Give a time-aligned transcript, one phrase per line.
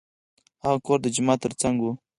[0.63, 1.85] هغه کور د جومات تر څنګ و.